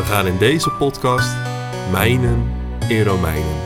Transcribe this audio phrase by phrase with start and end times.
[0.00, 1.36] We gaan in deze podcast
[1.90, 2.52] mijnen
[2.88, 3.56] in Romeinen.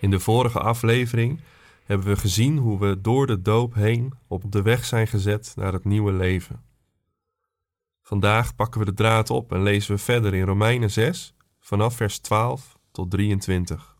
[0.00, 1.40] In de vorige aflevering
[1.84, 5.72] hebben we gezien hoe we door de doop heen op de weg zijn gezet naar
[5.72, 6.62] het nieuwe leven.
[8.02, 11.34] Vandaag pakken we de draad op en lezen we verder in Romeinen 6
[11.70, 13.96] vanaf vers 12 tot 23.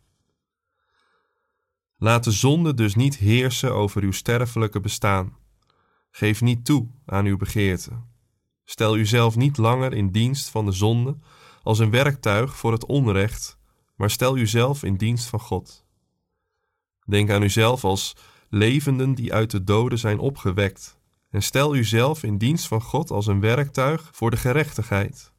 [1.97, 5.37] Laat de zonde dus niet heersen over uw sterfelijke bestaan.
[6.11, 7.91] Geef niet toe aan uw begeerte.
[8.65, 11.19] Stel uzelf niet langer in dienst van de zonde
[11.63, 13.59] als een werktuig voor het onrecht,
[13.95, 15.85] maar stel uzelf in dienst van God.
[17.07, 18.17] Denk aan uzelf als
[18.49, 20.99] levenden die uit de doden zijn opgewekt.
[21.29, 25.33] En stel uzelf in dienst van God als een werktuig voor de gerechtigheid.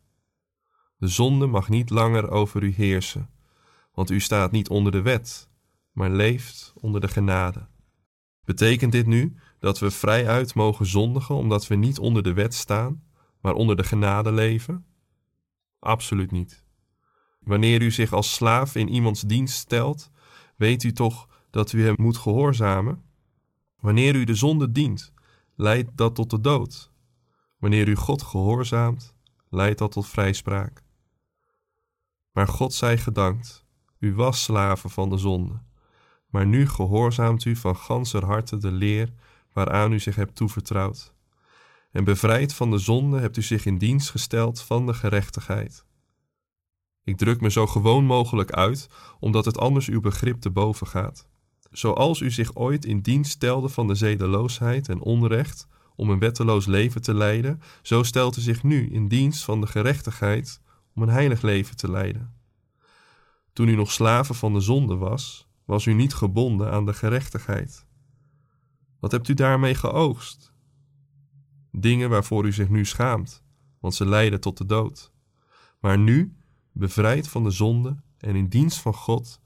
[1.02, 3.30] De zonde mag niet langer over u heersen,
[3.94, 5.50] want u staat niet onder de wet,
[5.92, 7.68] maar leeft onder de genade.
[8.44, 13.04] Betekent dit nu dat we vrijuit mogen zondigen omdat we niet onder de wet staan,
[13.40, 14.86] maar onder de genade leven?
[15.80, 16.66] Absoluut niet.
[17.40, 20.12] Wanneer u zich als slaaf in iemands dienst stelt,
[20.56, 23.04] weet u toch dat u hem moet gehoorzamen?
[23.80, 25.14] Wanneer u de zonde dient,
[25.56, 26.92] leidt dat tot de dood.
[27.60, 29.16] Wanneer u God gehoorzaamt,
[29.50, 30.90] leidt dat tot vrijspraak.
[32.32, 33.66] Maar God zij gedankt,
[34.00, 35.62] u was slaven van de zonde,
[36.28, 39.14] maar nu gehoorzaamt u van ganser harte de leer
[39.54, 41.14] waaraan u zich hebt toevertrouwd.
[41.92, 45.86] En bevrijd van de zonde hebt u zich in dienst gesteld van de gerechtigheid.
[47.04, 51.28] Ik druk me zo gewoon mogelijk uit, omdat het anders uw begrip te boven gaat.
[51.72, 56.66] Zoals u zich ooit in dienst stelde van de zedeloosheid en onrecht om een wetteloos
[56.66, 60.62] leven te leiden, zo stelt u zich nu in dienst van de gerechtigheid
[60.96, 62.34] om een heilig leven te leiden.
[63.54, 67.86] Toen u nog slaven van de zonde was, was u niet gebonden aan de gerechtigheid.
[69.00, 70.54] Wat hebt u daarmee geoogst?
[71.72, 73.44] Dingen waarvoor u zich nu schaamt,
[73.80, 75.12] want ze leiden tot de dood.
[75.80, 76.36] Maar nu,
[76.72, 79.42] bevrijd van de zonde en in dienst van God,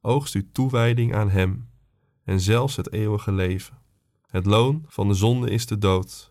[0.00, 1.68] oogst u toewijding aan Hem
[2.24, 3.78] en zelfs het eeuwige leven.
[4.26, 6.29] Het loon van de zonde is de dood,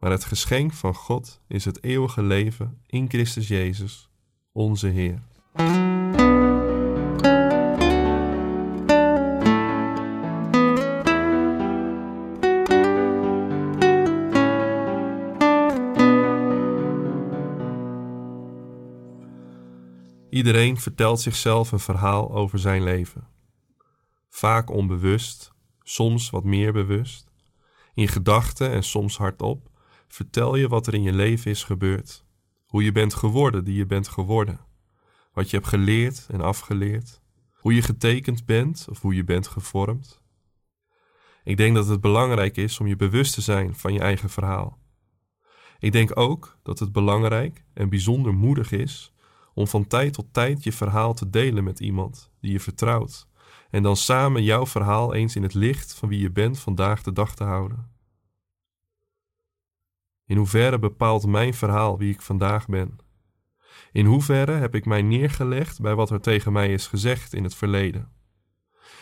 [0.00, 4.10] maar het geschenk van God is het eeuwige leven in Christus Jezus,
[4.52, 5.22] onze Heer.
[20.30, 23.28] Iedereen vertelt zichzelf een verhaal over zijn leven.
[24.28, 25.52] Vaak onbewust,
[25.82, 27.30] soms wat meer bewust.
[27.94, 29.69] In gedachten en soms hardop
[30.10, 32.24] vertel je wat er in je leven is gebeurd.
[32.66, 34.60] Hoe je bent geworden die je bent geworden.
[35.32, 37.20] Wat je hebt geleerd en afgeleerd.
[37.54, 40.22] Hoe je getekend bent of hoe je bent gevormd.
[41.44, 44.78] Ik denk dat het belangrijk is om je bewust te zijn van je eigen verhaal.
[45.78, 49.12] Ik denk ook dat het belangrijk en bijzonder moedig is
[49.54, 53.28] om van tijd tot tijd je verhaal te delen met iemand die je vertrouwt
[53.70, 57.12] en dan samen jouw verhaal eens in het licht van wie je bent vandaag de
[57.12, 57.90] dag te houden.
[60.30, 62.98] In hoeverre bepaalt mijn verhaal wie ik vandaag ben?
[63.92, 67.54] In hoeverre heb ik mij neergelegd bij wat er tegen mij is gezegd in het
[67.54, 68.12] verleden?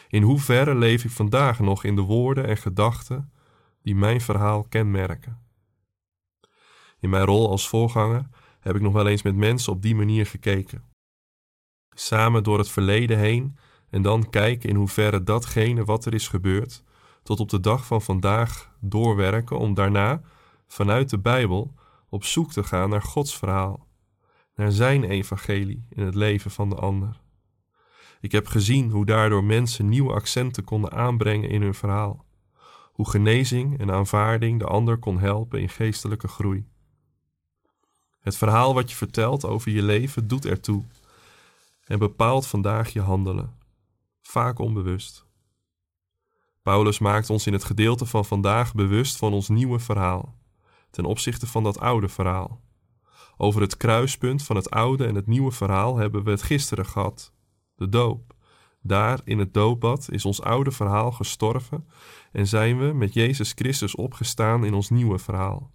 [0.08, 3.32] In hoeverre leef ik vandaag nog in de woorden en gedachten
[3.82, 5.40] die mijn verhaal kenmerken?
[7.00, 8.28] In mijn rol als voorganger
[8.60, 10.84] heb ik nog wel eens met mensen op die manier gekeken.
[11.90, 13.58] Samen door het verleden heen
[13.90, 16.84] en dan kijken in hoeverre datgene wat er is gebeurd,
[17.22, 20.22] tot op de dag van vandaag doorwerken om daarna,
[20.68, 21.74] vanuit de Bijbel,
[22.08, 23.86] op zoek te gaan naar Gods verhaal,
[24.54, 27.20] naar Zijn evangelie in het leven van de ander.
[28.20, 32.24] Ik heb gezien hoe daardoor mensen nieuwe accenten konden aanbrengen in hun verhaal,
[32.92, 36.66] hoe genezing en aanvaarding de ander kon helpen in geestelijke groei.
[38.20, 40.84] Het verhaal wat je vertelt over je leven doet ertoe
[41.84, 43.56] en bepaalt vandaag je handelen,
[44.20, 45.26] vaak onbewust.
[46.62, 50.34] Paulus maakt ons in het gedeelte van vandaag bewust van ons nieuwe verhaal,
[50.90, 52.60] ten opzichte van dat oude verhaal.
[53.36, 57.32] Over het kruispunt van het oude en het nieuwe verhaal hebben we het gisteren gehad:
[57.74, 58.36] de doop.
[58.82, 61.88] Daar in het doopbad is ons oude verhaal gestorven
[62.32, 65.70] en zijn we met Jezus Christus opgestaan in ons nieuwe verhaal.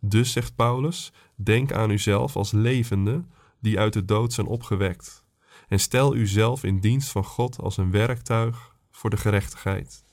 [0.00, 3.24] Dus zegt Paulus: denk aan uzelf als levende
[3.60, 5.24] die uit de dood zijn opgewekt.
[5.68, 10.04] En stel uzelf in dienst van God als een werktuig voor de gerechtigheid.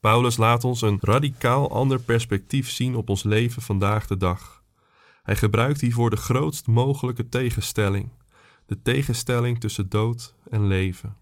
[0.00, 4.62] Paulus laat ons een radicaal ander perspectief zien op ons leven vandaag de dag.
[5.22, 8.08] Hij gebruikt hiervoor de grootst mogelijke tegenstelling,
[8.66, 11.16] de tegenstelling tussen dood en leven.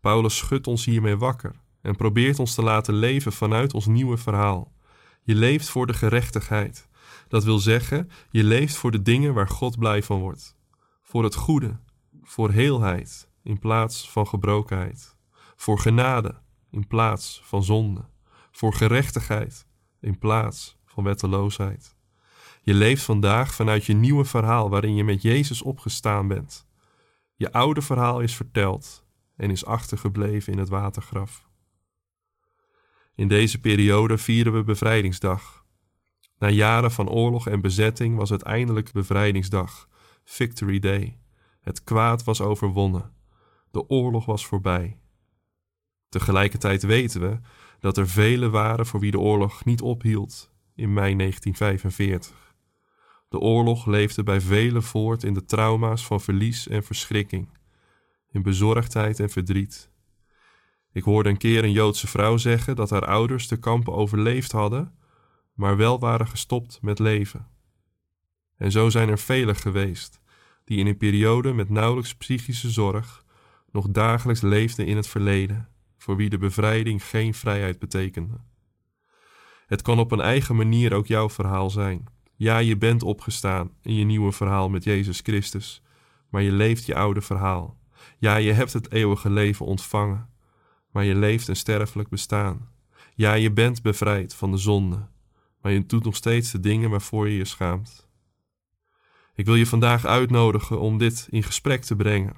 [0.00, 4.72] Paulus schudt ons hiermee wakker en probeert ons te laten leven vanuit ons nieuwe verhaal.
[5.22, 6.88] Je leeft voor de gerechtigheid.
[7.28, 10.56] Dat wil zeggen, je leeft voor de dingen waar God blij van wordt.
[11.02, 11.78] Voor het goede,
[12.22, 15.16] voor heelheid in plaats van gebrokenheid.
[15.56, 16.34] Voor genade
[16.70, 18.08] in plaats van zonde.
[18.50, 19.66] Voor gerechtigheid
[20.00, 21.96] in plaats van wetteloosheid.
[22.62, 26.68] Je leeft vandaag vanuit je nieuwe verhaal waarin je met Jezus opgestaan bent.
[27.34, 29.04] Je oude verhaal is verteld
[29.36, 31.48] en is achtergebleven in het watergraf.
[33.14, 35.64] In deze periode vieren we Bevrijdingsdag.
[36.38, 39.88] Na jaren van oorlog en bezetting was het eindelijk Bevrijdingsdag,
[40.24, 41.18] Victory Day.
[41.60, 43.12] Het kwaad was overwonnen.
[43.70, 45.00] De oorlog was voorbij.
[46.10, 47.38] Tegelijkertijd weten we
[47.78, 52.54] dat er velen waren voor wie de oorlog niet ophield in mei 1945.
[53.28, 57.48] De oorlog leefde bij velen voort in de trauma's van verlies en verschrikking,
[58.30, 59.90] in bezorgdheid en verdriet.
[60.92, 64.94] Ik hoorde een keer een Joodse vrouw zeggen dat haar ouders de kampen overleefd hadden,
[65.54, 67.48] maar wel waren gestopt met leven.
[68.56, 70.20] En zo zijn er velen geweest
[70.64, 73.24] die in een periode met nauwelijks psychische zorg
[73.72, 75.68] nog dagelijks leefden in het verleden,
[76.00, 78.40] voor wie de bevrijding geen vrijheid betekende.
[79.66, 82.04] Het kan op een eigen manier ook jouw verhaal zijn.
[82.36, 85.82] Ja, je bent opgestaan in je nieuwe verhaal met Jezus Christus,
[86.28, 87.78] maar je leeft je oude verhaal.
[88.18, 90.28] Ja, je hebt het eeuwige leven ontvangen,
[90.90, 92.68] maar je leeft een sterfelijk bestaan.
[93.14, 95.08] Ja, je bent bevrijd van de zonde,
[95.62, 98.08] maar je doet nog steeds de dingen waarvoor je je schaamt.
[99.34, 102.36] Ik wil je vandaag uitnodigen om dit in gesprek te brengen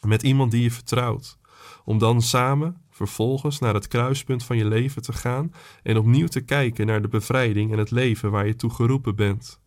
[0.00, 1.38] met iemand die je vertrouwt,
[1.84, 5.52] om dan samen vervolgens naar het kruispunt van je leven te gaan
[5.82, 9.60] en opnieuw te kijken naar de bevrijding en het leven waar je toe geroepen bent.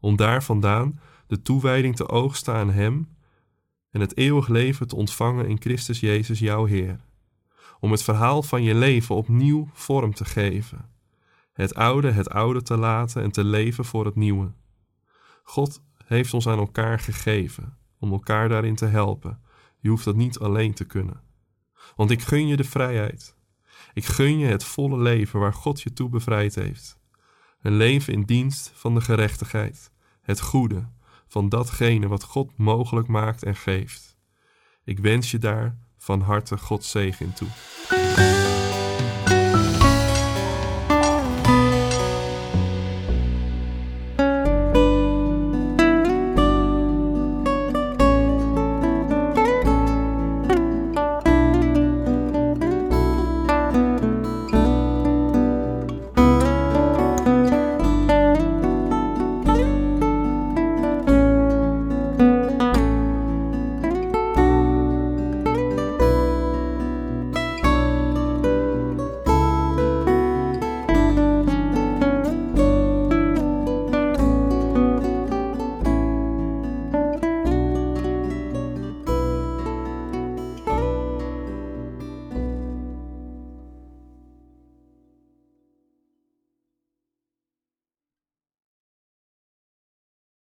[0.00, 3.16] Om daar vandaan de toewijding te oogsten aan Hem
[3.90, 7.00] en het eeuwig leven te ontvangen in Christus Jezus, jouw Heer.
[7.80, 10.90] Om het verhaal van je leven opnieuw vorm te geven.
[11.52, 14.52] Het oude het oude te laten en te leven voor het nieuwe.
[15.42, 19.40] God heeft ons aan elkaar gegeven om elkaar daarin te helpen.
[19.80, 21.22] Je hoeft dat niet alleen te kunnen.
[21.96, 23.36] Want ik gun je de vrijheid.
[23.92, 26.98] Ik gun je het volle leven waar God je toe bevrijd heeft.
[27.60, 29.90] Een leven in dienst van de gerechtigheid,
[30.22, 30.88] het goede,
[31.28, 34.16] van datgene wat God mogelijk maakt en geeft.
[34.84, 37.48] Ik wens je daar van harte Gods zegen toe.